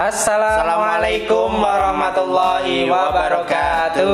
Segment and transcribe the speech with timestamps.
[0.00, 4.08] Assalamualaikum warahmatullahi wabarakatuh.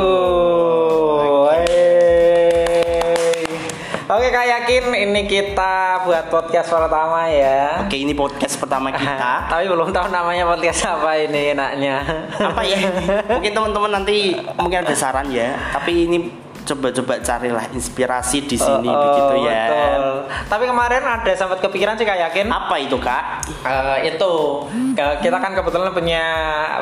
[4.11, 7.87] Oke kak yakin ini kita buat podcast pertama ya.
[7.87, 9.31] Oke, ini podcast pertama kita.
[9.55, 12.03] Tapi belum tahu namanya podcast apa ini enaknya.
[12.35, 12.83] Apa ya?
[13.39, 15.55] Mungkin teman-teman nanti mungkin ada saran ya.
[15.71, 19.63] Tapi ini coba-coba carilah inspirasi di sini Oh, oh, begitu ya.
[19.65, 20.05] betul.
[20.47, 22.47] Tapi kemarin ada sempat kepikiran sih kak yakin.
[22.47, 23.47] Apa itu kak?
[23.63, 24.33] Eh, itu
[24.97, 26.25] kita kan kebetulan punya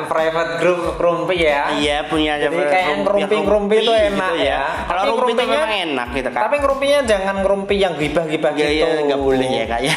[0.05, 1.69] private group rumpi ya.
[1.71, 4.59] Iya punya Jadi kayak ngerumpi-ngerumpi itu enak gitu ya.
[4.83, 6.41] Kalau Tapi rumpi itu memang enak gitu kak.
[6.41, 8.87] Tapi ngerumpinya jangan ngerumpi yang gibah-gibah Ya, gitu.
[8.89, 9.95] ya, nggak boleh ya kak ya.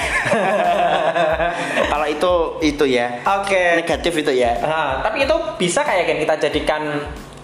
[1.90, 3.06] Kalau itu itu ya
[3.40, 3.78] Oke.
[3.78, 4.52] negatif itu ya.
[4.60, 6.82] Nah, tapi itu bisa kayak kita jadikan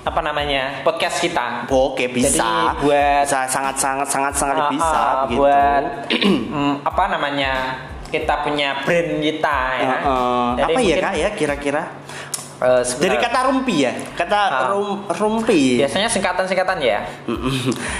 [0.04, 1.64] apa namanya podcast kita.
[1.66, 2.44] Oke bisa.
[2.76, 5.38] Jadi buat- bisa sangat sangat sangat sangat Ah, bisa ah, begitu.
[5.40, 5.84] buat
[6.52, 7.52] mm, apa namanya
[8.12, 9.88] kita punya brand kita ya.
[9.98, 10.46] Heeh.
[10.54, 11.82] Jadi apa ya kak ya kira-kira?
[12.64, 14.50] Eh, Dari kata rumpi ya, kata Ah.
[14.70, 15.76] rum, rumpi.
[15.76, 17.04] biasanya singkatan-singkatan ya.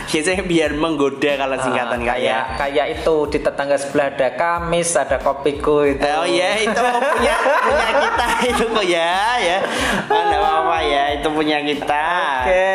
[0.06, 2.38] Biasanya biar menggoda kalau singkatan Ah, kak ya.
[2.38, 6.00] kayak kayak itu di tetangga sebelah ada kamis, ada kopiku itu.
[6.02, 9.58] Oh ya itu punya punya kita itu kok ya ya.
[10.06, 12.06] Ada apa ya itu punya kita.
[12.44, 12.72] Oke,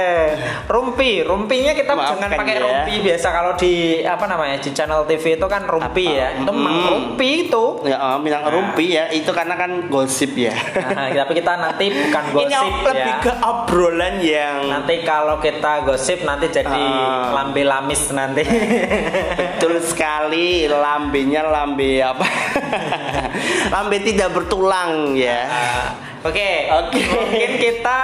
[0.67, 2.61] rumpi, rumpinya kita Maafkan jangan pakai ya.
[2.61, 6.17] rumpi biasa kalau di apa namanya di channel TV itu kan rumpi Apa?
[6.17, 6.83] ya, itu Mm.
[6.85, 7.63] rumpi itu.
[7.83, 10.51] Ya, oh, bilang rumpi ya itu karena kan gosip ya.
[10.75, 13.21] Nah, tapi kita nanti bukan Ini gosip lebih ya.
[13.21, 17.31] ke obrolan yang Nanti kalau kita gosip nanti jadi Ah.
[17.33, 18.43] lambe lamis nanti.
[19.39, 22.25] betul sekali lambenya lambe apa?
[23.73, 25.45] lambe tidak bertulang ya.
[25.45, 25.87] Ah,
[26.19, 26.99] Oke, Oke.
[27.15, 28.01] mungkin kita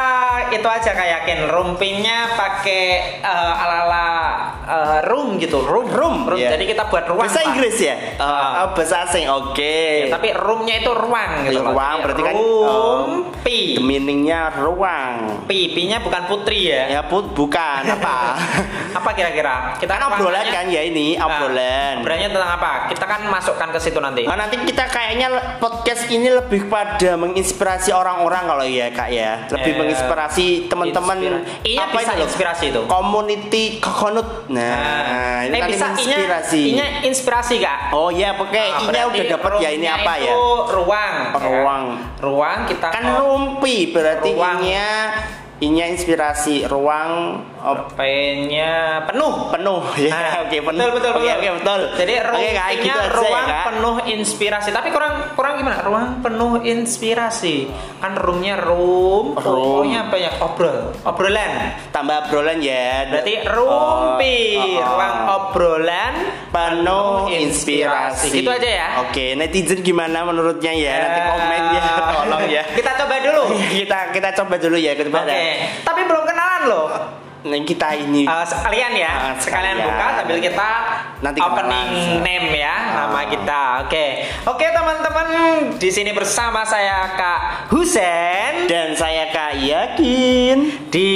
[0.48, 2.84] itu aja kayak yakin rumpinya pakai
[3.20, 4.08] eh, ala-ala
[4.64, 6.56] eh, room gitu, room, Room, ya.
[6.56, 7.28] Jadi kita buat ruang.
[7.28, 7.44] Bahasa.
[7.44, 7.96] Inggris ya?
[8.18, 8.66] Ah.
[8.66, 9.28] Oh, bahasa asing.
[9.28, 10.08] Oke.
[10.08, 11.76] Ya, tapi roomnya itu ruang gitu loh.
[11.76, 13.60] ruang berarti kan rumpi.
[13.76, 15.44] The meaningnya ruang.
[15.46, 16.88] Pi, pi-nya bukan putri ya.
[16.90, 18.40] Ya put bukan apa?
[18.98, 19.76] Apa kira-kira?
[19.76, 22.00] Kita kan obrolan kan ya ini Ah, obrolan.
[22.00, 22.72] obrolannya tentang apa?
[22.90, 24.24] Kita kan masukkan ke situ nanti.
[24.24, 25.28] Nah, nanti kita kayaknya
[25.60, 31.18] podcast ini lebih pada menginspirasi orang-orang kalau ya kak ya, lebih Eh, menginspirasi teman-teman.
[31.66, 32.82] Iya, bisa itu inspirasi itu.
[32.86, 34.46] Community coconut.
[34.48, 36.62] Nah, ini eh kan bisa inya, inspirasi.
[36.70, 37.80] inya inspirasi kak.
[37.92, 40.34] Oh ya, oke, Ah, ini berarti udah dapat ya ini apa ya?
[40.68, 41.14] ruang.
[41.34, 41.40] ya.
[41.42, 41.84] Ruang.
[42.22, 44.62] Ruang kita Kan rumpi berarti Ruang.
[44.62, 44.88] inya
[45.56, 47.40] inya inspirasi ruang
[47.96, 49.34] P-nya penuh.
[49.50, 50.10] penuh ya.
[50.10, 50.78] Nah, oke, penuh.
[50.78, 51.36] betul betul Oke, betul.
[51.36, 51.82] oke, betul.
[51.96, 53.64] Jadi ruangnya Kak, gitu aja ya, ruang Kak.
[53.66, 54.70] penuh inspirasi.
[54.70, 55.78] Tapi kurang kurang gimana?
[55.82, 57.56] Ruang penuh inspirasi.
[57.98, 59.34] Kan roomnya room.
[59.34, 59.82] Room.
[59.82, 60.32] Pokoknya apa ya?
[60.38, 60.78] Obrol.
[61.02, 61.52] Obrolan.
[61.90, 63.10] Tambah obrolan ya.
[63.10, 64.38] Berarti rumpi.
[64.54, 64.86] Oh, oh, oh.
[64.88, 66.14] Ruang obrolan
[66.50, 68.30] penuh inspirasi.
[68.30, 68.36] inspirasi.
[68.36, 68.88] Gitu aja ya.
[69.02, 70.96] Oke, netizen gimana menurutnya ya?
[71.00, 71.84] Nanti Eh, komen ya,
[72.14, 72.64] tolong ya.
[72.70, 73.44] Kita coba dulu.
[73.72, 75.04] kita kita coba dulu ya, Oke.
[75.04, 75.20] coba.
[75.82, 76.88] Tapi belum kenalan loh.
[77.46, 79.86] Kita ini Eh, sekalian ya, Ah, sekalian sekalian.
[79.86, 80.70] buka sambil kita
[81.22, 81.90] Nanti opening
[82.20, 83.06] name ya, Ah.
[83.06, 83.64] nama kita.
[83.86, 84.06] Oke,
[84.44, 85.28] oke teman-teman,
[85.78, 90.90] di sini bersama saya Kak Husen dan saya Kak Yakin.
[90.90, 91.14] di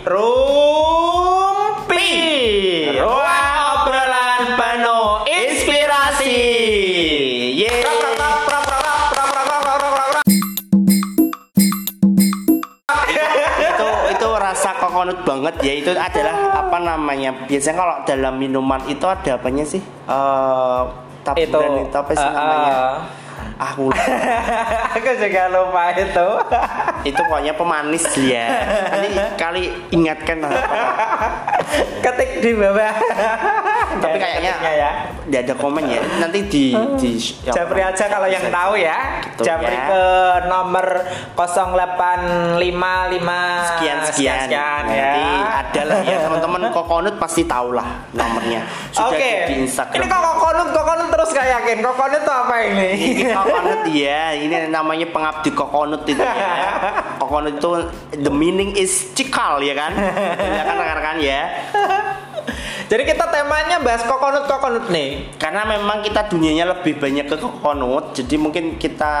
[0.00, 1.17] Rumpi,
[15.68, 16.34] kokonut banget ya itu adalah
[16.64, 17.30] apa namanya?
[17.44, 19.82] Biasanya kalau dalam minuman itu ada apanya sih?
[21.36, 22.72] Itu taburan itu apa sih eh, namanya?
[22.72, 22.96] eh,
[23.58, 23.84] aku
[24.96, 26.28] Aku juga lupa itu.
[27.12, 28.46] itu pokoknya pemanis ya.
[28.90, 29.62] Nanti kali
[29.92, 30.40] ingatkan
[32.00, 32.94] Ketik di bawah.
[33.98, 34.90] Tapi kayaknya ya.
[35.28, 36.64] tidak ada komen ya nanti di
[36.96, 37.10] di
[37.44, 39.20] Japri aja kalau yang tahu ya.
[39.22, 39.86] Gitu Japri ya.
[39.90, 40.02] ke
[40.48, 40.86] nomor
[41.34, 42.58] 0855
[43.68, 45.10] sekian sekian, sekian Nah, ya.
[45.12, 45.24] nanti
[45.58, 49.32] ada lah ya teman-teman kokonut pasti tahu lah nomornya sudah Oke.
[49.50, 51.76] di Instagram Ini kok kokonut kokonut terus gak yakin.
[51.82, 52.88] Kokonut itu apa ini?
[52.94, 56.52] ini kokonut ya ini namanya pengabdi kokonut itu ya
[57.18, 57.70] kokonut itu
[58.18, 59.92] the meaning is cikal ya kan
[60.38, 61.42] ya kan rekan-rekan ya
[62.88, 65.36] Jadi kita temanya bahas kokonut kokonut nih.
[65.36, 69.12] karena memang kita dunianya lebih banyak ke kokonut jadi mungkin kita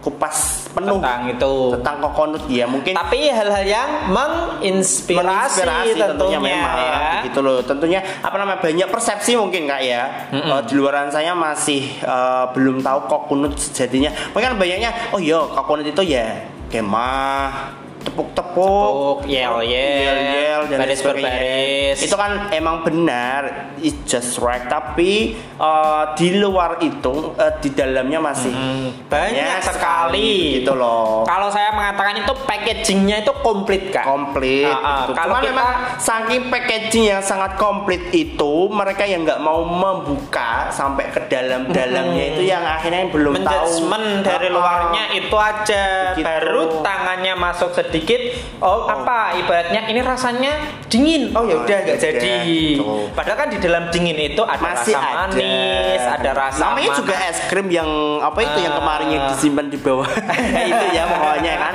[0.00, 1.52] kupas penuh Tentang itu.
[1.74, 7.20] tentang kokonut ya mungkin Tapi hal-hal yang menginspirasi, menginspirasi tentunya, memang ya.
[7.22, 11.84] gitu loh tentunya apa namanya banyak persepsi mungkin kak ya Eh, di luaran saya masih
[11.96, 19.18] eh, belum tahu kokonut sejatinya mungkin banyaknya oh iya kokonut itu ya kemah tepuk-tepuk, Tepuk,
[19.26, 21.98] yel-yel, yel dan baris berbaris.
[21.98, 24.62] Itu kan emang benar, it's just right.
[24.64, 31.26] Tapi eh, di luar itu, eh, di dalamnya masih Hmm, banyak sekali gitu loh.
[31.26, 34.06] Kalau saya mengatakan itu packagingnya itu komplit kak.
[34.06, 34.70] komplit.
[34.70, 35.04] Ah.
[35.04, 35.12] gitu.
[35.18, 35.68] Kalau kita- memang
[35.98, 42.42] saking packaging yang sangat komplit itu, mereka yang nggak mau membuka sampai ke dalam-dalamnya itu
[42.46, 43.90] yang akhirnya belum tahu.
[44.22, 44.52] Dari ah.
[44.52, 45.84] luarnya itu aja.
[46.14, 46.26] Begitu.
[46.26, 47.95] Baru tangannya masuk sedikit.
[48.58, 50.52] Oh, apa ibaratnya ini rasanya
[50.86, 51.30] dingin.
[51.30, 52.34] Oh ya Oh, udah nggak ya jadi.
[52.76, 53.12] udah.
[53.12, 55.14] Padahal kan di dalam dingin itu ada masih rasa ada.
[55.28, 58.78] manis, ada rasa Namanya mana- juga es krim yang apa itu yang Ah.
[58.78, 60.08] kemarin yang disimpan di bawah.
[60.70, 61.72] itu ya pokoknya kan.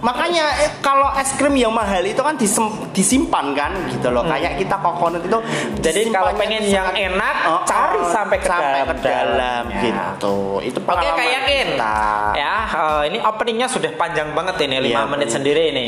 [0.00, 4.22] Makanya eh, kalau es krim yang mahal itu kan disem- disimpan kan gitu loh.
[4.22, 5.76] Kayak kita coconut itu Hmm.
[5.76, 9.80] Jadi kalau pengen yang enak, Oh, cari oh, sampai ke sampai dalam- ke dalam dalamnya.
[9.82, 10.36] gitu.
[10.62, 11.66] Itu Oke, pengalaman Kak Yakin.
[11.74, 11.96] kita.
[12.34, 15.28] Ya, eh, ini openingnya sudah panjang banget ini, 5 Iya, menit.
[15.34, 15.86] Sendiri ini.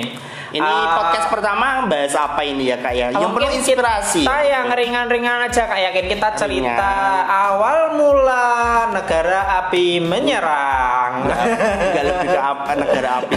[0.48, 3.10] Ini Eh, podcast pertama bahas apa ini ya kak ya?
[3.10, 4.22] Yang perlu inspirasi.
[4.22, 7.26] Kita yang ringan-ringan aja Kak Yakin kita cerita Ringan.
[7.26, 8.46] awal mula
[8.88, 11.26] negara api menyerang.
[11.26, 13.34] Enggak lebih ke apa negara api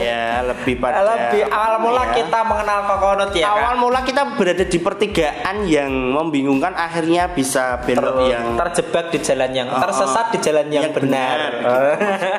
[0.00, 2.12] ya, lebih pada Lebih awal mula ya?
[2.18, 3.46] kita mengenal kokonut ya.
[3.48, 3.78] awal Kak?
[3.78, 9.50] mula kita berada di pertigaan yang membingungkan akhirnya bisa belok Ter- yang terjebak di jalan
[9.54, 11.38] yang Oh, tersesat di jalan yang, benar.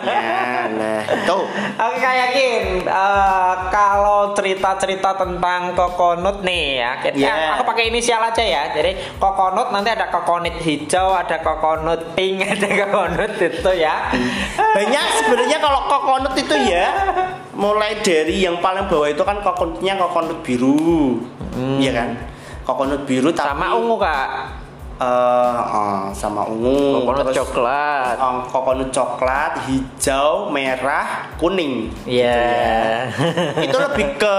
[0.04, 0.28] ya
[0.69, 1.38] nah itu
[1.81, 2.62] Oke Kak Yakin,
[3.01, 7.57] eh, kalau cerita-cerita tentang kokonut nih ya, kita Yeah.
[7.57, 8.69] aku pakai inisial aja ya.
[8.69, 14.13] Jadi kokonut nanti ada kokonut hijau, ada kokonut pink, ada kokonut itu ya.
[14.57, 16.88] banyak sebenarnya kalau kokonut itu ya
[17.62, 21.19] mulai dari yang paling bawah itu kan kokonutnya kokonut biru
[21.77, 22.09] Iya kan
[22.63, 24.30] kokonut biru tapi Sama ungu kak,
[25.01, 28.15] eh, eh, sama ungu kokonut coklat.
[28.15, 33.09] eh, kokonut coklat hijau merah kuning Iya.
[33.65, 34.38] itu lebih ke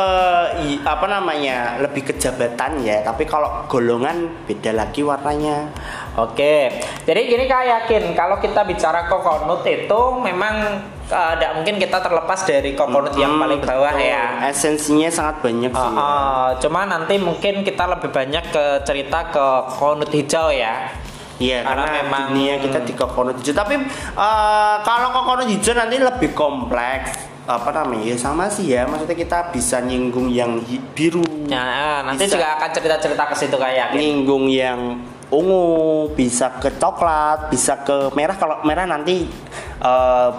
[0.83, 5.67] apa namanya lebih ke jabatan ya tapi kalau golongan beda lagi warnanya
[6.13, 6.69] Oke,
[7.09, 12.73] jadi gini kak yakin kalau kita bicara kokonut itu memang tidak mungkin kita terlepas dari
[13.15, 14.09] yang Hmm, paling bawah betul.
[14.09, 14.25] ya.
[14.49, 19.45] esensinya sangat banyak sih Uh, uh, cuma nanti mungkin kita lebih banyak ke cerita ke
[19.71, 20.89] kokonut hijau ya.
[21.37, 23.53] Iya, Karena karena, memang- dunia kita di kokonut hijau.
[23.53, 23.75] Tapi
[24.15, 27.19] eh, kalau kokonut hijau nanti lebih kompleks.
[27.43, 28.07] Apa namanya?
[28.07, 28.87] Ya sama sih ya.
[28.87, 30.63] Maksudnya kita bisa nyinggung yang
[30.95, 32.39] biru, Nah, nanti Bisa.
[32.39, 33.97] juga akan cerita-cerita ke situ kayak yakin.
[33.99, 35.67] nyinggung yang ungu,
[36.15, 38.37] bisa ke coklat, bisa ke merah.
[38.37, 39.27] Kalau merah nanti
[39.83, 40.31] eh,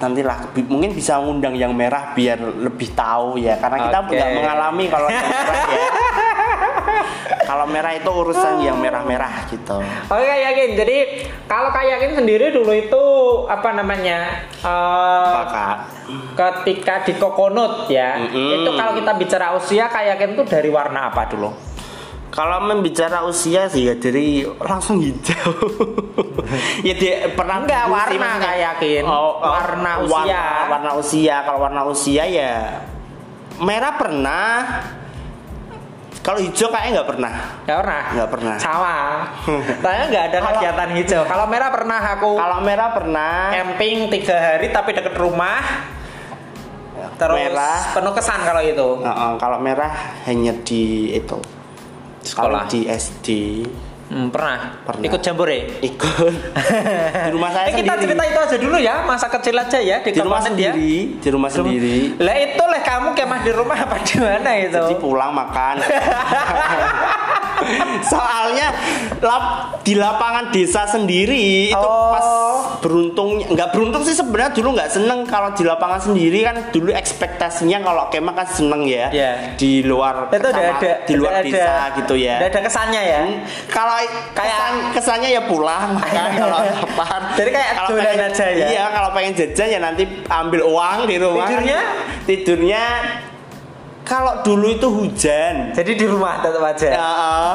[0.00, 3.54] nantilah bi- mungkin bisa ngundang yang merah biar lebih tahu ya.
[3.54, 5.88] Karena kita nggak mengalami kalau yang merah ya.
[7.40, 9.82] Kalau merah itu urusan yang merah-merah gitu.
[9.82, 10.96] Oke Kak Yakin, jadi
[11.44, 13.02] kalau Kak Yakin sendiri dulu itu
[13.46, 14.46] apa namanya?
[14.54, 15.76] eh, Kakak.
[16.30, 18.54] ketika di kokonut ya, Mm-mm.
[18.56, 21.50] itu kalau kita bicara usia Kak Yakin itu dari warna apa dulu?
[22.40, 25.52] Kalau membicara usia sih ya dari langsung hijau.
[26.88, 29.02] ya dia pernah Enggak, warna nggak yakin.
[29.04, 30.16] Warna usia.
[30.16, 30.40] Warna,
[30.72, 31.36] warna usia.
[31.44, 32.80] Kalau warna usia ya
[33.60, 34.48] merah pernah.
[36.24, 37.34] Kalau hijau kayaknya nggak pernah.
[37.68, 38.04] Gak pernah?
[38.16, 38.56] Nggak pernah.
[38.56, 38.96] Sama.
[39.84, 41.22] Saya nggak ada Kalau- kegiatan hijau.
[41.28, 43.36] Kalau merah pernah aku Kalau merah pernah.
[43.52, 45.60] camping tiga hari tapi deket rumah.
[47.20, 47.92] Terus Merah.
[47.92, 48.88] penuh kesan kalau itu.
[49.04, 49.92] Heeh, kalau merah
[50.24, 51.59] hanya di itu.
[52.20, 52.64] Sekolah.
[52.64, 53.28] Kalau di SD
[54.10, 54.82] Hmm, pernah.
[54.82, 55.06] Pernah.
[55.06, 55.78] Ikut jambore.
[55.78, 56.34] ikut
[57.24, 58.10] di rumah saya Eh, kita sendiri.
[58.10, 60.74] cerita itu aja dulu ya, masa kecil aja ya di, di rumah kokonet ya.
[60.74, 61.96] sendiri, di rumah sendiri.
[62.18, 64.82] Lah itu lah kamu kemah di rumah apa di mana itu?
[64.82, 65.78] Jadi pulang makan.
[68.02, 68.68] Soalnya
[69.18, 69.44] lap,
[69.80, 72.10] di lapangan desa sendiri itu Oh.
[72.10, 72.26] pas
[72.80, 77.78] beruntung nggak beruntung sih sebenarnya dulu nggak seneng kalau di lapangan sendiri kan dulu ekspektasinya
[77.80, 79.32] kalau kemah kan seneng ya Iya.
[79.54, 82.34] di luar itu udah kecamatan- ada di luar udah desa ada, gitu ya.
[82.36, 83.20] Udah ada kesannya ya.
[83.66, 87.20] Kalau Kayak- kesan, kesannya ya pulang makan kalau lapar.
[87.34, 88.66] Jadi kayak Kalau pengen- aja ya?
[88.70, 91.46] Iya, kalau pengen jajan ya nanti ambil uang di rumah.
[91.46, 91.80] Tidurnya?
[92.24, 92.82] Tidurnya
[94.10, 95.70] kalau dulu itu hujan.
[95.70, 96.88] Jadi di rumah tetap aja.
[96.90, 97.10] Ya,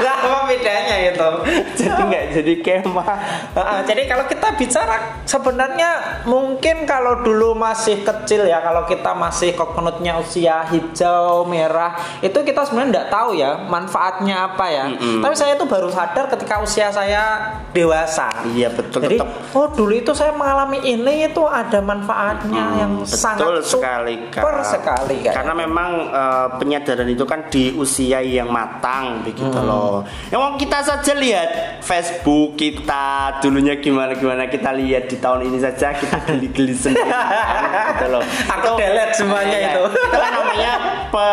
[0.00, 1.30] Lah apa bedanya itu?
[1.76, 3.16] jadi nggak jadi kemah.
[3.52, 5.90] Heeh, jadi kalau kita bicara sebenarnya
[6.24, 12.64] mungkin kalau dulu masih kecil ya kalau kita masih kokonutnya usia hijau merah itu kita
[12.64, 15.20] sebenarnya nggak tahu ya manfaatnya apa ya Mm-mm.
[15.20, 17.22] tapi saya itu baru sadar ketika usia saya
[17.70, 19.28] dewasa Iya betul jadi tetap.
[19.52, 24.40] oh dulu itu saya mengalami ini itu ada manfaatnya Hmm, yang betul sangat sekali Kak.
[24.40, 25.32] super sekali Kak.
[25.34, 29.66] Karena memang eh, penyadaran itu kan di usia yang matang begitu Hmm.
[29.66, 29.94] loh.
[30.28, 31.48] Yang kita saja lihat
[31.80, 37.10] Facebook kita dulunya gimana gimana kita lihat di tahun ini saja kita geli-geli sendiri
[37.94, 38.22] gitu loh.
[38.48, 39.84] Aku delete semuanya iya, itu.
[39.90, 40.72] Itu kan namanya
[41.12, 41.26] pe,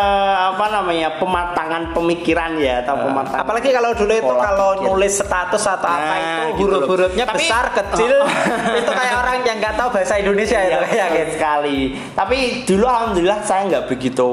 [0.70, 3.42] namanya pematangan pemikiran ya atau pematangan.
[3.42, 4.84] Apalagi kalau dulu itu kalau pikir.
[4.84, 8.14] nulis status atau apa Nah, itu gitu huruf-hurufnya Tapi- besar kecil
[8.74, 11.32] itu kayak orang yang nggak tahu bahasa Indonesia itu Iya, kayak betul gitu.
[11.34, 11.78] sekali.
[12.12, 14.28] Tapi dulu alhamdulillah saya nggak begitu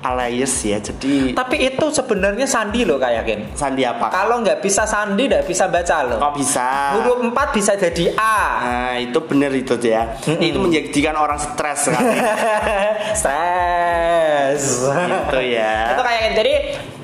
[0.00, 0.78] alayes ya.
[0.78, 3.38] Jadi Tapi itu sebenarnya sandi loh kayak yakin.
[3.52, 4.08] sandi apa?
[4.08, 6.18] Kalau nggak bisa sandi nggak bisa baca loh.
[6.18, 6.68] Kok bisa?
[6.94, 8.40] Huruf 4 bisa jadi A.
[8.58, 10.16] Nah, itu bener itu ya.
[10.20, 12.08] Itu menjadikan orang stres sekali.
[13.20, 14.62] Stres.
[14.88, 15.77] gitu ya.
[15.88, 16.54] Itu kayak jadi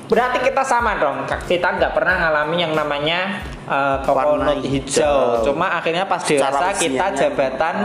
[0.05, 1.17] berarti kita sama dong
[1.49, 5.41] kita nggak pernah ngalamin yang namanya uh, kokonut hijau.
[5.41, 5.49] hijau.
[5.49, 7.75] cuma akhirnya pas dewasa kita jabatan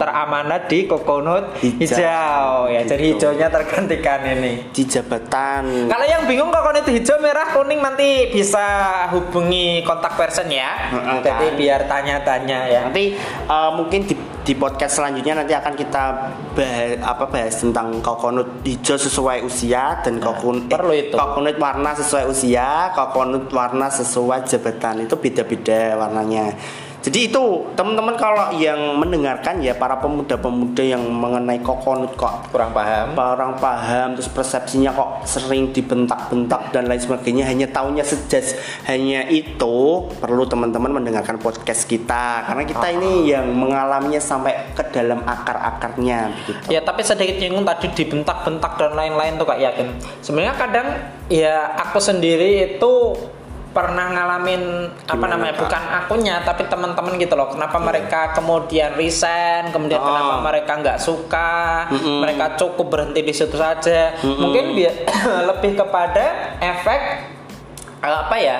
[0.00, 1.76] teramanat di kokonut Hijau.
[1.76, 3.20] hijau, ya jadi Gitu.
[3.20, 5.84] hijaunya tergantikan ini Di jabatan.
[5.86, 8.64] kalau yang bingung kokonut hijau merah kuning nanti bisa
[9.12, 11.58] hubungi kontak person ya Heeh, jadi kan.
[11.60, 16.04] biar tanya-tanya ya Nanti uh, mungkin di, di podcast selanjutnya nanti akan kita
[16.54, 21.18] bahas, apa bahas tentang kokonut hijau sesuai usia dan kokun perlu itu.
[21.18, 26.54] kokonut warna sesuai usia, kokonut warna sesuai jabatan itu beda-beda warnanya.
[27.06, 33.14] Jadi itu teman-teman kalau yang mendengarkan ya para pemuda-pemuda yang mengenai kokonut kok kurang paham.
[33.14, 37.46] Orang paham terus persepsinya kok sering dibentak-bentak dan lain sebagainya.
[37.46, 38.58] Hanya tahunya sejas.
[38.90, 42.42] Hanya itu perlu teman-teman mendengarkan podcast kita.
[42.42, 46.74] Karena kita ini yang mengalaminya sampai ke dalam akar-akarnya begitu.
[46.74, 49.94] Ya tapi sedikit nyinggung tadi dibentak-bentak dan lain-lain tuh kak yakin.
[50.26, 50.88] Sebenarnya kadang
[51.30, 53.14] ya aku sendiri itu
[53.76, 54.62] pernah ngalamin
[55.04, 55.60] apa Gimana, namanya Kak?
[55.62, 60.06] bukan akunya tapi teman-teman gitu loh kenapa mereka kemudian resign kemudian Oh.
[60.06, 62.24] kenapa mereka nggak suka Mm-mm.
[62.24, 64.94] mereka cukup berhenti di situ saja mungkin biar
[65.52, 66.24] lebih kepada
[66.58, 67.00] efek
[67.98, 68.58] eh, apa ya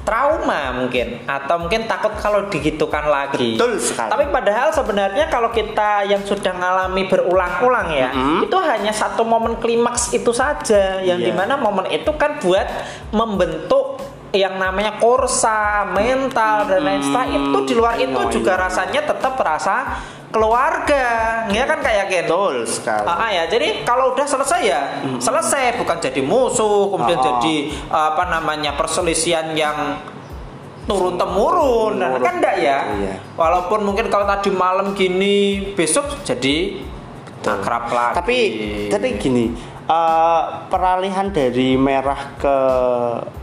[0.00, 4.08] trauma mungkin atau mungkin takut kalau digitukan lagi Betul sekali.
[4.08, 8.42] tapi padahal sebenarnya kalau kita yang sudah ngalami berulang-ulang ya, Mm-mm.
[8.42, 11.26] itu hanya satu momen klimaks itu saja, yang Iya.
[11.26, 12.64] di mana momen itu kan buat
[13.12, 13.99] membentuk
[14.30, 18.62] yang namanya korsa, mental dan lain setelah itu di luar itu Iya, juga iya.
[18.62, 19.76] rasanya tetap rasa
[20.30, 21.06] keluarga,
[21.50, 22.30] ya kan kayak gitu.
[22.30, 24.80] betul sekali Ah, ah, ya, jadi kalau udah selesai ya
[25.18, 27.24] selesai, bukan jadi musuh, kemudian ah.
[27.42, 27.56] jadi
[27.90, 29.98] apa namanya perselisihan yang
[30.86, 32.22] turun temurun, Temurun.
[32.22, 32.78] kan enggak ya.
[32.86, 33.14] Iya.
[33.34, 36.78] Walaupun mungkin kalau tadi malam gini, besok jadi
[37.42, 38.14] akrab lagi.
[38.14, 38.38] tapi
[38.86, 39.44] tapi gini
[39.82, 42.56] eh, peralihan dari merah ke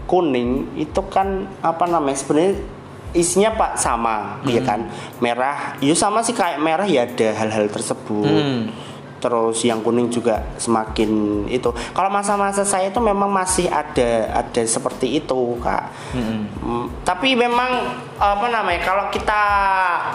[0.05, 1.27] kuning itu kan
[1.59, 2.53] apa namanya sebenarnya
[3.09, 4.67] isinya pak sama ya Hmm.
[4.67, 4.79] kan
[5.17, 8.63] merah ya sama sih kayak merah ya ada hal-hal tersebut Hmm.
[9.17, 11.09] Terus yang kuning juga semakin
[11.47, 16.47] itu kalau masa-masa saya itu memang masih ada ada seperti itu kak Hmm.
[16.57, 17.83] Mm, tapi memang
[18.15, 19.41] apa namanya kalau kita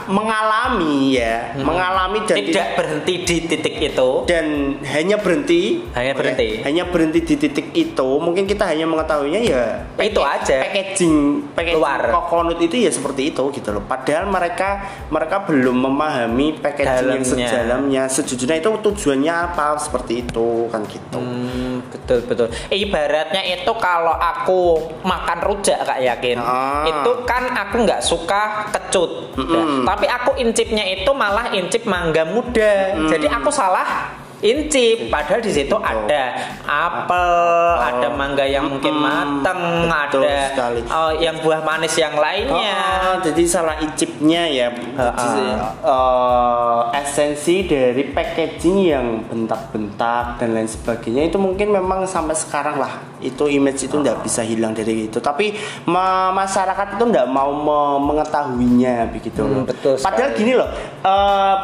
[0.08, 4.10] mengalami ya mengalami dan tidak berhenti di titik itu.
[4.24, 4.46] dan
[4.84, 6.48] hanya berhenti Hanya berhenti.
[6.58, 9.64] ya, hanya berhenti di titik itu mungkin kita hanya mengetahuinya ya
[9.96, 10.62] Itu aja.
[10.62, 11.16] packaging
[11.52, 12.10] packaging Luar.
[12.10, 17.48] kokonut itu ya seperti itu gitu loh padahal mereka mereka belum memahami packaging yang Dalamnya.
[17.48, 22.46] sedalamnya sejujurnya itu tujuannya apa seperti itu kan gitu Hmm, betul betul.
[22.68, 24.60] Ibaratnya itu kalau aku
[25.02, 26.84] makan rujak kak yakin, Ah.
[26.84, 29.50] itu kan aku nggak suka kecut, Mm-mm.
[29.50, 32.94] Ya, tapi aku incipnya itu malah incip mangga muda.
[33.08, 37.30] Jadi aku salah incip, padahal di situ ada apel,
[37.78, 39.06] ada mangga yang mungkin Mm-mm.
[39.38, 40.80] mateng, Betul ada sekali.
[40.84, 42.74] oh, yang buah manis yang lainnya.
[43.06, 44.68] Oh, jadi salah icipnya ya.
[44.92, 45.46] Jadi,
[45.80, 52.90] eh, esensi dari packaging yang bentak-bentak dan lain sebagainya itu mungkin memang sampai sekarang lah
[53.18, 55.18] itu image itu nggak bisa hilang dari itu.
[55.18, 55.54] Tapi
[55.86, 57.70] ma- masyarakat itu nggak mau me-
[58.04, 59.64] mengetahuinya begitu Hmm, loh.
[59.64, 60.66] betul Padahal gini loh.
[61.00, 61.56] eh,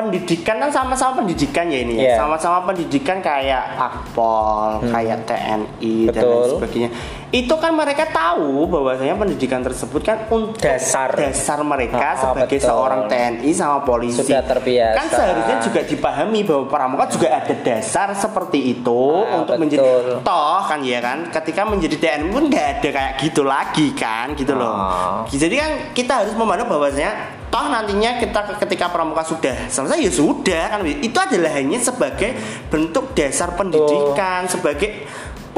[0.00, 2.16] pendidikan kan sama-sama pendidikan ya ini ya Iya.
[2.18, 6.50] sama-sama pendidikan kayak akpol kayak TNI dan lain Betul.
[6.54, 6.90] sebagainya
[7.28, 11.12] itu kan mereka tahu bahwasanya pendidikan tersebut kan untuk Dasar.
[11.12, 12.68] dasar mereka Oh, sebagai betul.
[12.68, 14.96] seorang TNI sama polisi Sudah terbiasa.
[14.96, 19.60] kan seharusnya juga dipahami bahwa pramuka juga ada dasar seperti itu Ah, untuk betul.
[19.60, 19.88] menjadi
[20.18, 24.52] toh kan ya kan ketika menjadi TNI pun nggak ada kayak gitu lagi kan gitu
[24.52, 25.20] loh Oh.
[25.26, 27.12] jadi kan kita harus memandang bahwasanya
[27.48, 30.80] toh nantinya kita ketika pramuka sudah selesai ya sudah kan?
[30.84, 32.36] Itu adalah hanya sebagai
[32.68, 35.08] bentuk dasar pendidikan sebagai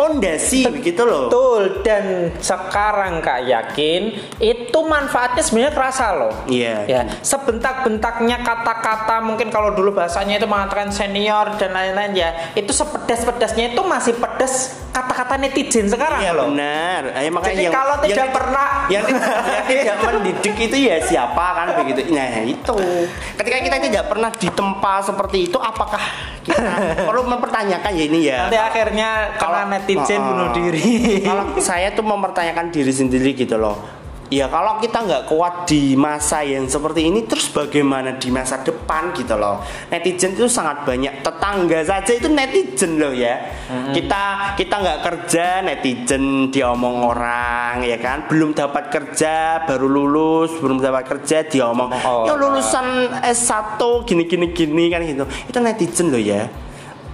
[0.01, 1.29] pondasi begitu loh.
[1.29, 6.33] Betul dan sekarang Kak yakin itu manfaatnya sebenarnya kerasa loh.
[6.49, 6.77] Iya.
[6.89, 13.77] Ya, sebentak-bentaknya kata-kata mungkin kalau dulu bahasanya itu mengatakan senior dan lain-lain ya, itu sepedas-pedasnya
[13.77, 16.51] itu masih pedas kata-kata netizen sekarang Iya loh.
[16.51, 17.15] benar.
[17.15, 21.47] Ayo, makanya Jadi yang, kalau yang tidak pernah yang, yang tidak mendidik itu ya siapa
[21.55, 22.01] kan begitu.
[22.11, 22.75] Nah itu.
[23.39, 26.03] Ketika kita tidak pernah ditempa seperti itu, apakah
[26.43, 26.59] kita
[27.09, 28.39] perlu mempertanyakan ya ini ya?
[28.49, 30.29] nanti akhirnya karena Kalau- netizen Oh, oh.
[30.31, 30.87] bunuh diri.
[31.29, 34.01] Kalau saya tuh mempertanyakan diri sendiri gitu loh.
[34.31, 39.11] Ya kalau kita nggak kuat di masa yang seperti ini, terus bagaimana di masa depan
[39.11, 39.59] gitu loh?
[39.91, 41.19] Netizen itu sangat banyak.
[41.27, 43.43] Tetangga saja itu netizen loh ya.
[43.91, 48.31] Kita kita nggak kerja, netizen diomong orang ya kan.
[48.31, 51.91] Belum dapat kerja, baru lulus, belum dapat kerja diomong.
[51.91, 52.87] Ngomong Ya lulusan
[53.27, 55.27] S1 gini gini gini kan gitu.
[55.27, 56.47] Itu netizen loh ya.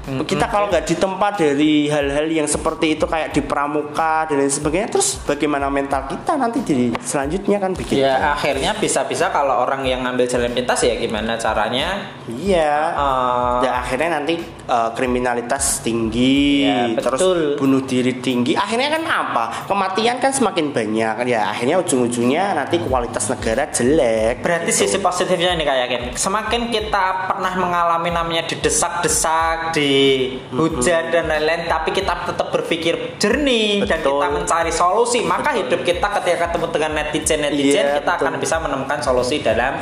[0.06, 4.88] Kita kalau nggak ditempa dari hal-hal yang seperti itu kayak di pramuka dan lain sebagainya,
[4.94, 7.98] terus bagaimana mental kita nanti di selanjutnya kan begitu?
[7.98, 12.14] ya akhirnya bisa-bisa kalau orang yang ngambil jalan pintas ya gimana caranya?
[12.30, 12.94] Iya.
[12.94, 17.40] Eh, Ya akhirnya nanti eh, kriminalitas tinggi, Ya, terus betul.
[17.56, 18.52] bunuh diri tinggi.
[18.54, 19.44] Akhirnya kan apa?
[19.66, 21.14] Kematian kan semakin banyak.
[21.26, 24.42] Ya akhirnya ujung-ujungnya nanti kualitas negara jelek.
[24.42, 26.18] Berarti sisi positifnya ini kayak.
[26.18, 34.02] Semakin kita pernah mengalami namanya didesak-desak, dihujat dan lain-lain, tapi kita tetap berpikir jernih dan
[34.02, 34.18] Betul.
[34.18, 38.26] kita mencari solusi, maka hidup kita ketika ketemu dengan netizen-netizen, Iya, kita betul.
[38.26, 39.73] akan bisa menemukan solusi dalam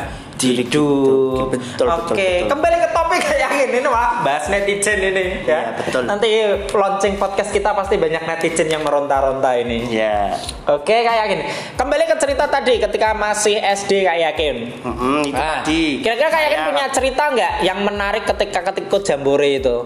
[0.46, 1.48] Hidup.
[1.48, 1.54] kita.
[1.54, 2.48] Betul, Oke, betul, betul.
[2.50, 4.10] kembali ke topik kayak gini nih, Wak.
[4.20, 5.44] bahas netizen ini ya.
[5.44, 6.02] Iya, betul.
[6.04, 6.28] Nanti
[6.68, 9.78] launching podcast kita pasti banyak netizen yang meronta-ronta ini.
[9.88, 10.36] Ya.
[10.66, 11.44] Oke, kayak gini.
[11.74, 14.54] Kembali ke cerita tadi ketika masih SD kayak yakin.
[14.80, 15.82] Mm-mm, itu Nah, tadi.
[15.98, 19.76] Kira-kira kayak yakin Saya- punya cerita nggak yang menarik ketika ketika jambore itu?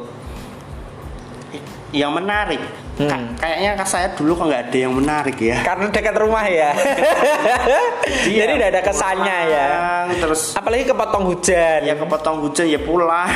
[1.88, 2.60] yang menarik.
[2.98, 3.06] Hmm.
[3.06, 5.62] Ka- kayaknya saya dulu kok nggak ada yang menarik ya.
[5.62, 6.70] Karena dekat rumah ya.
[8.28, 9.68] Iya, Jadi tidak ada kesannya ya.
[10.16, 11.80] Terus Apalagi kepotong hujan.
[11.84, 13.28] ya kepotong hujan ya pulang.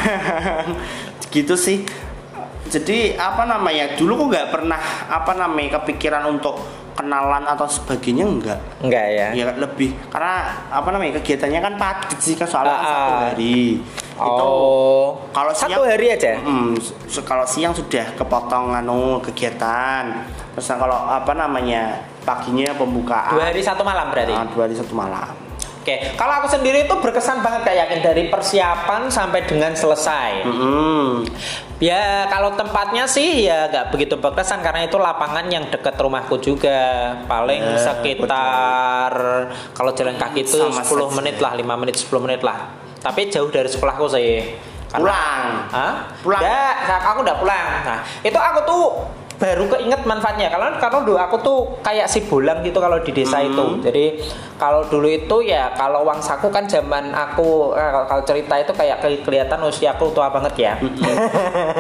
[1.35, 1.85] gitu sih.
[2.67, 3.95] Jadi apa namanya?
[3.95, 6.57] Dulu kok nggak pernah apa namanya kepikiran untuk
[6.93, 8.61] kenalan atau sebagainya enggak.
[8.81, 9.29] Enggak ya.
[9.33, 10.35] Ya lebih karena
[10.69, 13.33] apa namanya kegiatannya kan padat sih kan soalnya kan Ah, satu ah.
[14.23, 15.19] Itu Oh.
[15.31, 16.39] kalau satu siang- hari aja.
[16.39, 16.79] Mm,
[17.23, 20.25] kalau siang sudah kepotong anu kegiatan.
[20.53, 23.33] Terus kalau apa namanya paginya pembukaan.
[23.33, 24.31] Dua hari satu malam berarti.
[24.31, 25.27] Ah, dua hari satu malam.
[25.83, 30.47] Oke, kalau aku sendiri itu berkesan banget kayak yakin dari persiapan sampai dengan selesai.
[30.47, 31.27] Mm-mm.
[31.83, 36.79] Ya kalau tempatnya sih ya nggak begitu berkesan karena itu lapangan yang dekat rumahku juga
[37.27, 39.11] paling Ya, sekitar
[39.73, 41.17] kalau jalan kaki itu Sama 10 saja.
[41.19, 42.71] menit lah 5 menit 10 menit lah
[43.03, 44.55] tapi jauh dari sekolahku sih
[44.93, 45.73] Pulang.
[45.73, 45.93] Hah?
[46.21, 46.37] Pulang.
[46.39, 48.83] Nggak, nah, aku udah pulang nah itu aku tuh
[49.35, 53.43] baru keinget manfaatnya kalau karena dulu aku tuh kayak si bolang gitu kalau di desa
[53.43, 53.51] Hmm.
[53.51, 54.05] itu jadi
[54.55, 59.03] kalau dulu itu ya kalau uang saku kan zaman aku eh, kalau- cerita itu kayak
[59.03, 60.95] ke- kelihatan usia aku tua banget ya Hmm.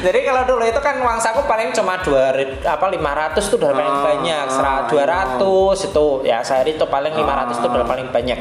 [0.00, 2.32] jadi kalau dulu itu kan uang saku paling cuma dua
[2.64, 5.36] apa 500 itu udah paling Ah, banyak ah, 200
[5.84, 8.40] itu ya sehari itu paling 500 itu udah paling banyak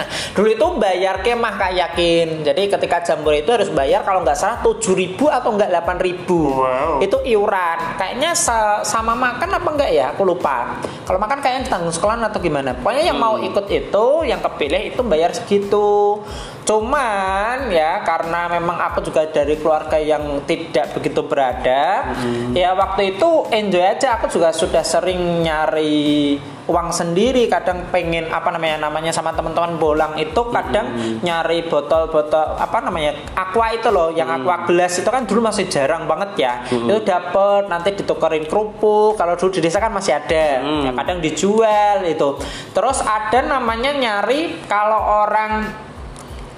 [0.00, 2.40] Nah, dulu itu bayar kemah kak yakin.
[2.40, 6.24] Jadi ketika jambore itu harus bayar kalau nggak salah 7.000 atau nggak 8.000.
[6.56, 7.04] Wow.
[7.04, 8.00] Itu iuran.
[8.00, 10.04] Kayaknya sa- sama makan apa enggak ya?
[10.12, 10.80] Aku lupa.
[11.10, 12.70] Kalau makan kayaknya ditanggung sekolah atau gimana.
[12.70, 16.22] Pokoknya yang mau ikut itu, yang kepilih itu bayar segitu.
[16.62, 22.14] Cuman ya karena memang aku juga dari keluarga yang tidak begitu beradab,
[22.54, 24.22] ya waktu itu enjoy aja.
[24.22, 26.38] Aku juga sudah sering nyari
[26.70, 27.50] uang sendiri.
[27.50, 30.94] Kadang pengen apa namanya namanya sama teman-teman bolang itu kadang
[31.26, 36.06] nyari botol-botol apa namanya aqua itu loh, yang aqua gelas itu kan dulu masih jarang
[36.06, 36.62] banget ya.
[36.70, 39.18] Itu dapet nanti ditukerin kerupuk.
[39.18, 42.36] Kalau dulu di desa kan masih ada, ya kadang dijual itu.
[42.70, 45.66] Terus ada namanya nyari kalau orang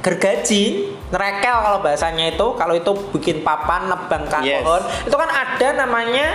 [0.02, 4.66] gergaji nerekel kalau bahasanya itu kalau itu bikin papan nebang ke Yes.
[4.66, 6.26] pohon itu kan ada namanya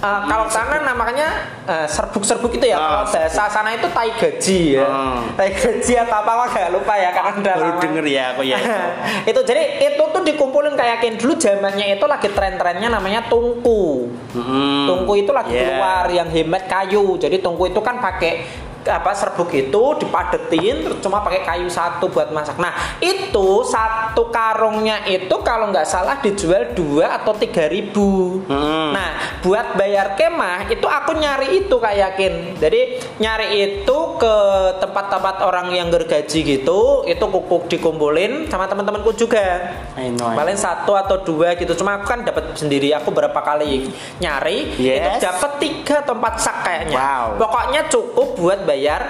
[0.00, 1.28] eh, kalau sana namanya
[1.62, 5.20] eh, serbuk-serbuk itu ya Ah, kalau bahasa sana itu tai gaji ya Hmm.
[5.34, 7.80] tai gaji atau apa agak lupa ya karena udah Baru lama.
[7.80, 8.58] denger ya aku ya.
[9.30, 14.86] itu jadi itu tuh dikumpulin kayak yakin dulu zamannya itu lagi tren-trennya namanya tungku Mm-mm.
[14.86, 15.66] tungku itu lagi Yeah.
[15.72, 18.46] keluar yang hemat kayu jadi tungku itu kan pakai
[18.86, 22.56] apa serbuk itu dipadetin terus cuma pakai kayu satu buat masak.
[22.56, 28.40] Nah itu satu karungnya itu kalau nggak salah dijual dua atau tiga ribu.
[28.48, 28.96] Hmm.
[28.96, 32.56] Nah buat bayar kemah itu aku nyari itu kak yakin.
[32.56, 32.80] Jadi
[33.20, 34.36] nyari itu ke
[34.80, 39.76] tempat-tempat orang yang gergaji gitu, itu kukuk dikumpulin sama teman-temanku juga.
[40.20, 41.72] Paling satu atau dua gitu.
[41.76, 42.92] Cuma aku kan dapat sendiri.
[42.96, 43.88] Aku berapa kali
[44.20, 45.18] nyari Yes.
[45.20, 46.96] itu dapat tiga atau empat sak kayaknya.
[47.00, 47.26] Wow.
[47.40, 49.02] Pokoknya cukup buat bayar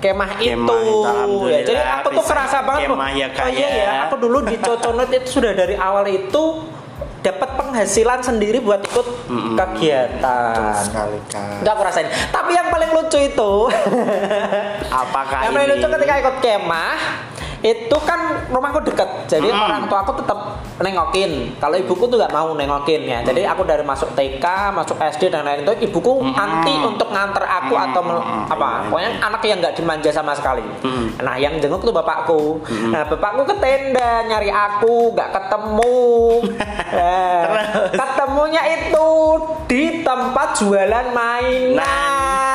[0.00, 0.56] kemah itu.
[0.56, 1.46] Kemah itu.
[1.52, 2.88] Ya, jadi aku tuh kerasa banget.
[2.88, 3.84] kemah ya, Kak, oh iya ya.
[3.84, 3.92] ya.
[4.08, 6.44] Aku dulu di Coconut itu sudah dari awal itu
[7.20, 9.58] dapat penghasilan sendiri buat ikut Mm-mm.
[9.58, 10.78] kegiatan.
[10.78, 11.18] sekali
[11.58, 12.08] Enggak aku rasain.
[12.30, 13.52] Tapi yang paling lucu itu
[15.02, 16.94] apakah yang paling lucu ketika ikut kemah
[17.66, 19.58] itu kan rumahku deket jadi Mm.
[19.60, 20.38] orang tua aku tetap
[20.78, 25.28] nengokin kalau ibuku tuh nggak mau nengokin ya jadi aku dari masuk TK masuk SD
[25.28, 26.30] dan lain itu ibuku Mm.
[26.32, 28.46] anti untuk nganter aku atau mel- Mm.
[28.48, 31.18] apa pokoknya anak yang nggak dimanja sama sekali Mm.
[31.18, 35.98] nah yang jenguk tuh bapakku nah bapakku ke tenda nyari aku nggak ketemu
[36.86, 37.66] Nah, Terus?
[37.92, 39.08] ketemunya itu
[39.66, 42.45] di tempat jualan mainan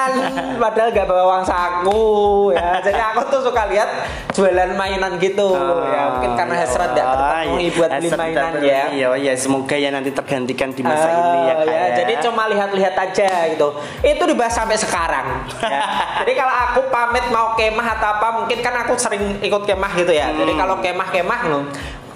[0.58, 2.04] padahal gak bawa uang saku
[2.52, 2.80] ya.
[2.80, 3.90] Jadi aku tuh suka lihat
[4.32, 5.54] jualan mainan gitu
[5.86, 6.04] ya.
[6.14, 8.82] Mungkin karena hasrat gak terpenuhi buat beli mainan tidak ya.
[8.88, 9.02] Terpenuhi.
[9.02, 11.84] ya ya semoga ya nanti tergantikan di masa Ah, ini ya, ya.
[11.98, 13.68] jadi cuma lihat-lihat aja gitu.
[14.02, 15.28] Itu dibahas sampai sekarang.
[15.62, 15.80] Ya.
[16.22, 20.12] jadi kalau aku pamit mau kemah atau apa mungkin kan aku sering ikut kemah gitu
[20.12, 20.32] ya.
[20.32, 20.60] Jadi Hmm.
[20.60, 21.64] kalau kemah-kemah loh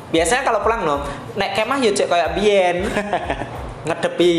[0.05, 1.01] biasanya kalau pulang loh
[1.33, 2.87] naik kemah ya cek kayak bien
[3.85, 4.33] ngedepi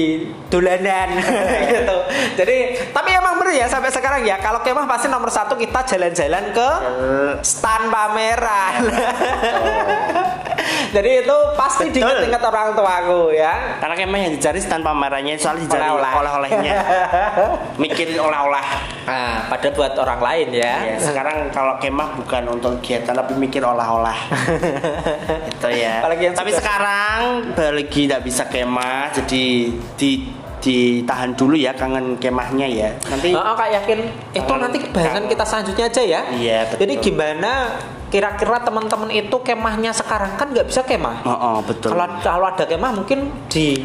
[0.51, 1.23] dolanan
[1.73, 1.97] gitu.
[2.37, 2.57] Jadi
[2.91, 4.43] tapi emang bener ya sampai sekarang ya.
[4.43, 6.69] Kalau kemah pasti nomor satu kita jalan-jalan ke
[7.47, 8.75] stand pameran
[10.97, 13.79] jadi itu pasti diingat-ingat orang tuaku ya.
[13.79, 16.13] Karena kemah yang dicari stand pamerannya soal dicari Oleh-oleh.
[16.15, 16.73] oleh-olehnya.
[17.83, 18.67] Mikirin oleh-oleh
[19.07, 20.75] Nah, pada buat orang lain ya.
[20.85, 24.19] ya sekarang kalau kemah bukan untuk kegiatan tapi mikir olah-olah.
[25.55, 26.03] Itu ya.
[26.03, 26.19] Tapi
[26.51, 27.19] sudah- sekarang
[27.55, 29.45] lagi tidak bisa kemah jadi
[29.95, 30.11] di
[30.57, 32.91] ditahan dulu ya kangen kemahnya ya.
[33.07, 33.99] Nanti Oh, kak yakin.
[34.35, 36.21] Itu nanti bahasan kita selanjutnya aja ya.
[36.33, 36.79] Iya, betul.
[36.83, 37.53] Jadi gimana
[38.17, 41.21] kira-kira teman-teman itu kemahnya sekarang kan nggak bisa kemah.
[41.29, 43.85] oh, oh, betul Kalau kalau ada kemah mungkin di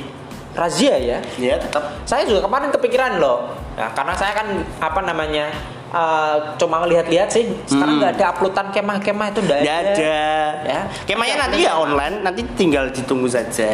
[0.56, 1.20] razia ya.
[1.36, 3.52] ya tetap Saya juga kemarin kepikiran loh.
[3.76, 4.48] Ya, karena saya kan
[4.80, 5.52] apa namanya
[5.92, 7.46] eh, cuma lihat-lihat sih.
[7.66, 8.00] Sekarang Hmm.
[8.00, 10.18] nggak ada uploadan kemah-kemah itu nggak Nggak ada.
[10.64, 10.82] Ya.
[11.04, 13.70] Kemahnya nanti ya online, nanti tinggal ditunggu saja.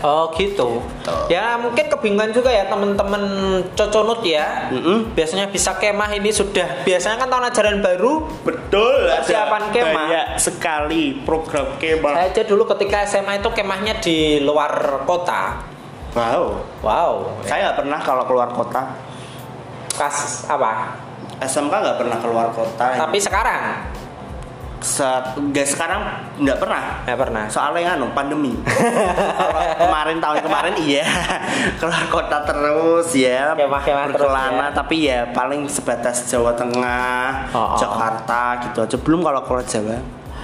[0.00, 0.84] Oh gitu.
[1.26, 3.22] Ya mungkin kebingungan juga ya teman-teman
[3.72, 4.68] coconut ya.
[4.68, 5.12] Mm-mm.
[5.12, 8.12] Biasanya bisa kemah ini sudah biasanya kan tahun ajaran baru.
[8.42, 9.92] Betul, Persiapan kemah.
[9.94, 12.12] banyak sekali program kemah.
[12.14, 14.70] Saya aja dulu ketika SMA itu kemahnya di luar
[15.02, 15.64] kota.
[16.12, 17.40] Wow, Wow.
[17.42, 18.84] saya nggak pernah kalau keluar kota.
[19.92, 21.00] Kas apa?
[21.42, 22.86] SMK nggak pernah keluar kota.
[22.96, 23.62] Tapi sekarang
[24.82, 25.06] Se-
[25.38, 26.00] nggak sekarang
[26.36, 27.06] nggak pernah.
[27.06, 27.44] nggak pernah.
[27.46, 28.50] Soalnya kan pandemi.
[29.78, 31.06] Kemarin tahun kemarin iya
[31.78, 33.54] keluar kota terus ya.
[33.54, 34.74] Berkelana, ya.
[34.74, 38.96] tapi ya paling sebatas Jawa Tengah, Oh, oh, Jakarta gitu aja.
[38.98, 39.98] Belum kalau keluar Jawa.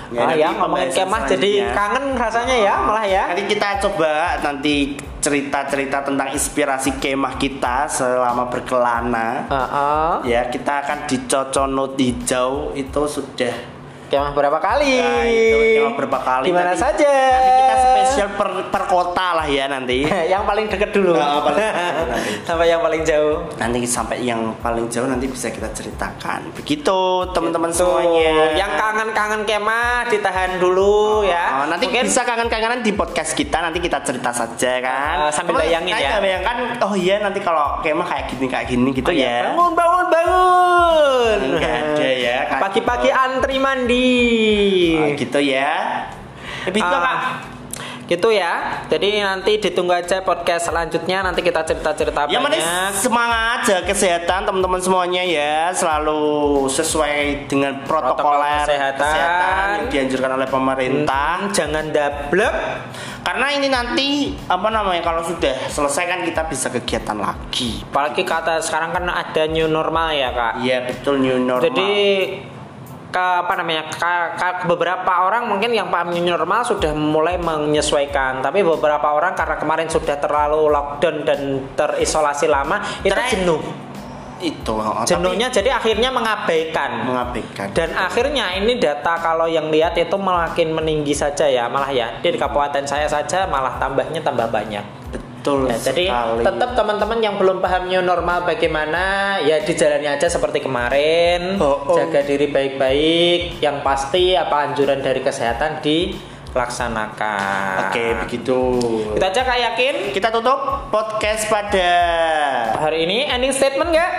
[0.09, 3.23] ah nanti ya ngomongin kemah jadi kangen rasanya ya malah ya.
[3.29, 4.97] Nanti kita coba nanti
[5.29, 9.45] cerita-cerita tentang inspirasi kemah kita selama berkelana.
[9.45, 10.33] Heeh.
[10.33, 13.78] Ya, kita akan di Coconut Hijau itu sudah
[14.09, 14.97] Kemah berapa kali?
[14.97, 17.13] Nah, itu kemah berapa kali Di mana nanti- saja?
[17.13, 20.09] Nanti kita spesial per, per kota lah ya nanti.
[20.33, 21.13] yang paling deket dulu.
[21.13, 21.77] Nah, paling deket
[22.09, 22.31] nanti.
[22.43, 23.37] Sampai yang paling jauh.
[23.55, 26.41] Nanti sampai yang paling jauh nanti bisa kita ceritakan.
[26.55, 26.99] Begitu
[27.31, 28.57] teman-teman semuanya.
[28.57, 31.45] Yang kangen-kangen kemah ditahan dulu ya.
[31.59, 35.53] Oh, nanti Mungkin bisa kangen-kangenan di podcast kita nanti kita cerita saja kan Ah, sambil
[35.53, 36.17] Kamu bayangin ya.
[36.17, 39.29] bayangkan oh iya nanti kalau kemah kayak gini kayak gini gitu Oh, iya.
[39.29, 41.39] ya Bangun, bangun, bangun.
[41.51, 42.37] Enggak ada ya.
[42.65, 43.98] Pagi-pagi antri mandi.
[44.97, 45.73] Oh, gitu ya
[46.65, 47.21] lebih itu Ah, kak
[48.09, 48.81] Gitu ya.
[48.89, 51.21] Jadi nanti ditunggu aja podcast selanjutnya.
[51.21, 52.97] Nanti kita cerita-cerita yang penting banyak.
[52.97, 56.25] semangat jaga kesehatan teman-teman semuanya ya selalu
[56.67, 59.05] sesuai dengan Protokol protokol kesehatan.
[59.05, 62.55] yang dianjurkan oleh pemerintah Hmm, jangan dablek.
[63.21, 64.09] karena ini nanti
[64.49, 69.45] apa namanya kalau sudah selesai kan kita bisa kegiatan lagi Apalagi kata sekarang kan ada
[69.45, 70.53] new normal ya kak.
[70.59, 71.93] iya betul new normal Jadi
[73.09, 78.45] ke apa namanya ka- ka- beberapa orang mungkin yang paham new normal sudah mulai menyesuaikan.
[78.45, 81.41] Tapi beberapa orang karena kemarin sudah terlalu lockdown dan
[81.73, 83.61] terisolasi lama itu jenuh.
[84.39, 87.11] itu oh, tapi jenuhnya jadi akhirnya mengabaikan.
[87.11, 87.75] Mengabaikan.
[87.75, 92.23] Dan akhirnya ini data kalau yang lihat itu makin meninggi saja ya malah ya.
[92.23, 94.98] Di kabupaten saya saja malah tambahnya tambah banyak
[95.49, 96.05] betul Ya, jadi
[96.45, 101.57] tetap teman-teman yang belum paham new normal bagaimana ya dijalani aja seperti kemarin.
[101.57, 101.97] Oh, oh.
[101.97, 103.65] Jaga diri baik-baik.
[103.65, 107.77] Yang pasti apa anjuran dari kesehatan dilaksanakan.
[107.89, 108.61] Oke, begitu.
[109.17, 111.93] Kita aja kak yakin Kita tutup podcast pada
[112.77, 114.13] hari ini ending statement nggak?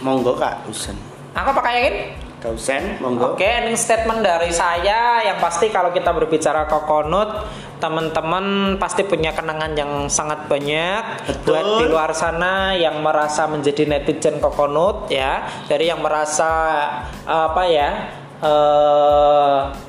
[0.00, 0.96] monggo Kak Usen.
[1.36, 1.96] Aku apa kak yakin?
[2.40, 3.36] Kak Usen, monggo.
[3.36, 7.44] Oke, ending statement dari saya yang pasti kalau kita berbicara kokonut,
[7.76, 11.52] teman-teman pasti punya kenangan yang sangat banyak Betul.
[11.52, 16.48] buat di luar sana yang merasa menjadi netizen kokonut ya, dari yang merasa
[17.28, 17.90] apa ya?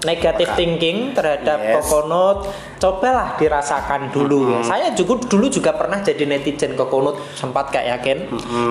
[0.04, 0.60] negatif Apakah?
[0.60, 1.72] thinking terhadap Yes.
[1.88, 4.60] kokonut cobalah dirasakan dulu ya.
[4.66, 8.18] Saya juga dulu juga pernah jadi netizen kokonut sempat gak yakin,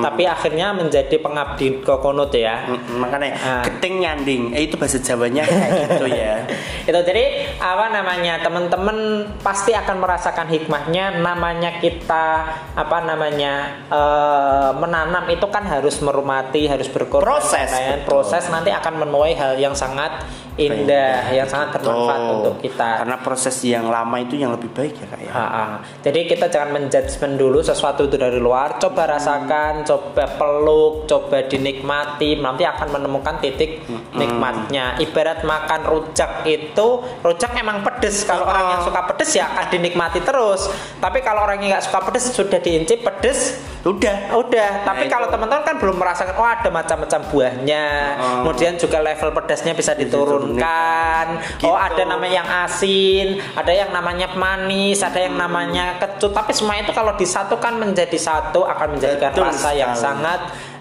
[0.03, 2.67] tapi akhirnya menjadi pengabdi kokonut ya.
[2.67, 3.63] Mm, Makanya Ah.
[3.63, 6.43] keting nyanding, eh, itu bahasa Jawanya kayak gitu ya.
[6.91, 7.25] itu jadi
[7.57, 8.97] apa namanya teman-teman
[9.39, 12.27] pasti akan merasakan hikmahnya namanya kita
[12.75, 18.03] apa namanya eh, menanam itu kan harus merumati harus berkorban Proses, betul.
[18.11, 20.27] proses nanti akan menuai hal yang sangat
[20.61, 25.07] indah yang sangat bermanfaat untuk kita Karena proses yang lama itu yang lebih baik ya
[25.09, 25.33] Kak ya.
[25.33, 25.65] Ha, ha.
[26.05, 28.77] Jadi kita jangan menjudgment dulu sesuatu itu dari luar.
[28.77, 32.37] Coba rasakan, coba peluk, coba dinikmati.
[32.37, 33.81] Nanti akan menemukan titik
[34.13, 35.01] nikmatnya.
[35.01, 36.89] Ibarat makan rujak itu,
[37.25, 38.29] rujak emang pedes.
[38.29, 38.53] Kalau Oh.
[38.53, 40.69] orang yang suka pedes ya akan dinikmati terus.
[40.99, 44.37] Tapi kalau orang yang nggak suka pedes sudah diincip pedes, Udah.
[44.37, 44.85] udah.
[44.85, 45.13] Tapi itu.
[45.13, 47.87] kalau teman-teman kan belum merasakan, oh ada macam-macam buahnya.
[48.21, 48.27] Oh.
[48.45, 50.50] Kemudian juga level pedasnya bisa diturunkan.
[50.59, 51.69] Gitu.
[51.69, 56.33] Oh ada namanya yang asin, ada yang namanya manis, ada yang namanya kecut.
[56.35, 60.05] Tapi semua itu kalau disatukan menjadi satu akan menjadikan Betul rasa yang sekali.
[60.07, 60.41] sangat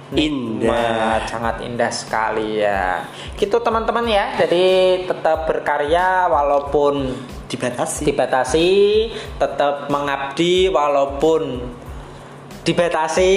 [0.10, 1.22] Indah.
[1.30, 3.06] sangat indah sekali ya.
[3.38, 4.34] Gitu teman-teman ya.
[4.42, 4.66] Jadi
[5.06, 7.14] tetap berkarya walaupun
[7.50, 8.06] Dibatasi.
[8.06, 8.70] dibatasi,
[9.38, 11.62] tetap mengabdi walaupun
[12.66, 13.34] dibatasi.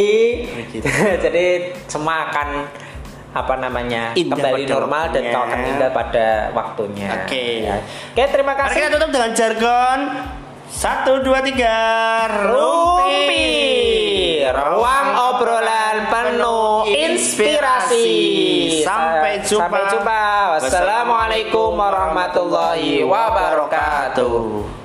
[0.48, 0.84] Begitu.
[1.24, 1.44] Jadi
[1.88, 2.48] semua akan
[3.32, 7.08] apa namanya Indah kembali normal dan kau akan indah pada waktunya.
[7.24, 7.64] Oke.
[7.64, 7.80] Ya.
[8.12, 8.76] Oke, terima Mari kasih.
[8.76, 9.98] kita tutup dengan jargon
[10.72, 11.76] satu dua tiga
[12.48, 13.48] Rumpi
[14.52, 18.08] Ruang obrolan penuh inspirasi
[18.84, 19.64] Sampai jumpa.
[19.68, 20.22] Sampai jumpa
[20.60, 24.81] Wassalamualaikum warahmatullahi wabarakatuh